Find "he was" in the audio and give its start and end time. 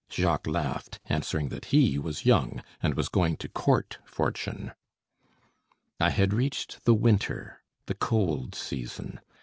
1.65-2.25